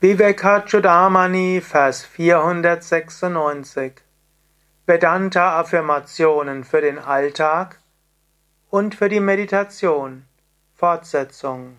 [0.00, 3.94] Vivekachudamani, Vers 496
[4.86, 7.80] Vedanta-Affirmationen für den Alltag
[8.70, 10.24] und für die Meditation.
[10.76, 11.78] Fortsetzung.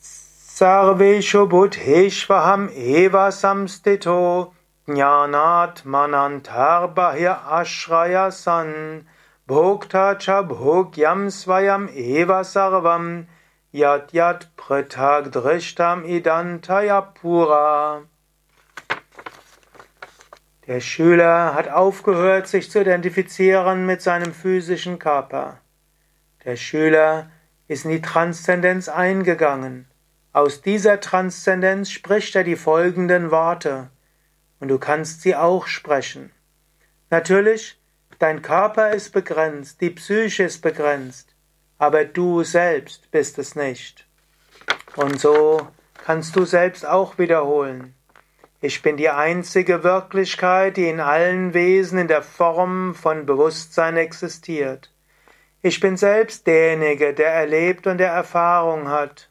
[0.00, 4.52] Sarveshu Buddheshvaham eva samstito
[4.88, 9.06] jnanat manantarbahya ashraya san
[9.46, 13.28] bhokta cha bhogyam eva sarvam
[13.72, 18.04] Yat Yat Pritag Drishtam Idantaya Pura.
[20.68, 25.58] Der Schüler hat aufgehört, sich zu identifizieren mit seinem physischen Körper.
[26.44, 27.28] Der Schüler
[27.66, 29.88] ist in die Transzendenz eingegangen.
[30.32, 33.90] Aus dieser Transzendenz spricht er die folgenden Worte.
[34.60, 36.30] Und du kannst sie auch sprechen.
[37.10, 37.80] Natürlich,
[38.20, 41.35] dein Körper ist begrenzt, die Psyche ist begrenzt
[41.78, 44.06] aber du selbst bist es nicht.
[44.96, 45.66] Und so
[46.04, 47.94] kannst du selbst auch wiederholen.
[48.60, 54.90] Ich bin die einzige Wirklichkeit, die in allen Wesen in der Form von Bewusstsein existiert.
[55.62, 59.28] Ich bin selbst derjenige, der erlebt und der Erfahrung hat.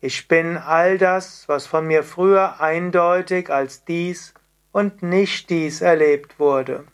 [0.00, 4.34] Ich bin all das, was von mir früher eindeutig als dies
[4.70, 6.84] und nicht dies erlebt wurde.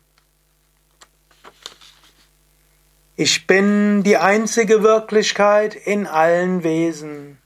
[3.25, 7.39] Ich bin die einzige Wirklichkeit in allen Wesen.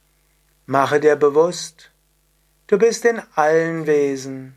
[0.65, 1.91] Mache dir bewusst,
[2.67, 4.55] du bist in allen Wesen.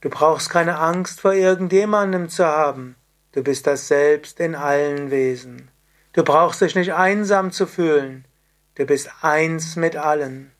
[0.00, 2.94] Du brauchst keine Angst vor irgendjemandem zu haben.
[3.32, 5.72] Du bist das Selbst in allen Wesen.
[6.12, 8.26] Du brauchst dich nicht einsam zu fühlen.
[8.76, 10.52] Du bist eins mit allen.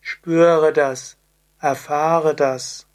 [0.00, 1.18] Spüre das,
[1.58, 2.86] erfahre das.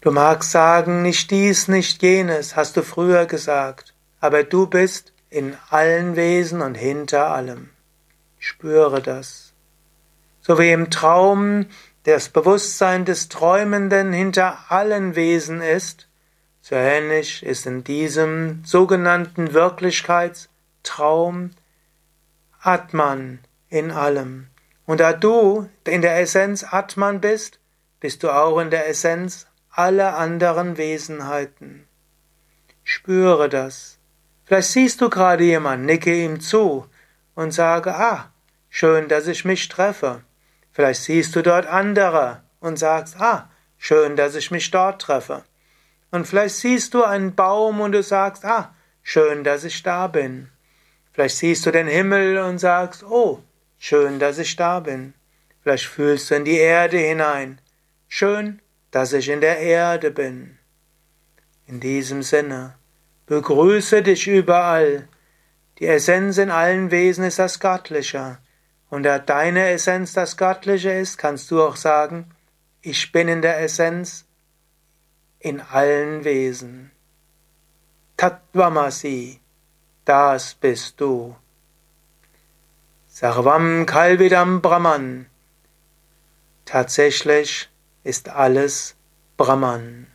[0.00, 5.56] Du magst sagen, nicht dies, nicht jenes, hast du früher gesagt, aber du bist in
[5.70, 7.70] allen Wesen und hinter allem.
[8.38, 9.52] Spüre das.
[10.40, 11.66] So wie im Traum
[12.04, 16.06] das Bewusstsein des Träumenden hinter allen Wesen ist,
[16.60, 21.50] so ähnlich ist in diesem sogenannten Wirklichkeitstraum
[22.60, 24.46] Atman in allem.
[24.86, 27.58] Und da du in der Essenz Atman bist,
[27.98, 29.47] bist du auch in der Essenz
[29.78, 31.86] alle anderen Wesenheiten.
[32.82, 33.98] Spüre das.
[34.44, 36.86] Vielleicht siehst du gerade jemanden, nicke ihm zu
[37.36, 38.32] und sage, ah,
[38.70, 40.22] schön, dass ich mich treffe.
[40.72, 45.44] Vielleicht siehst du dort andere und sagst, ah, schön, dass ich mich dort treffe.
[46.10, 48.74] Und vielleicht siehst du einen Baum und du sagst, ah,
[49.04, 50.48] schön, dass ich da bin.
[51.12, 53.44] Vielleicht siehst du den Himmel und sagst, oh,
[53.78, 55.14] schön, dass ich da bin.
[55.62, 57.60] Vielleicht fühlst du in die Erde hinein.
[58.08, 58.60] Schön,
[58.90, 60.58] dass ich in der Erde bin.
[61.66, 62.74] In diesem Sinne,
[63.26, 65.08] begrüße dich überall.
[65.78, 68.38] Die Essenz in allen Wesen ist das Göttliche.
[68.90, 72.30] Und da deine Essenz das Göttliche ist, kannst du auch sagen,
[72.80, 74.24] ich bin in der Essenz
[75.40, 76.90] in allen Wesen.
[78.16, 79.40] Tattvamasi,
[80.04, 81.36] das bist du.
[83.06, 85.26] Sarvam Kalvidam Brahman.
[86.64, 87.68] Tatsächlich
[88.04, 88.96] ist alles
[89.36, 90.06] Brahman.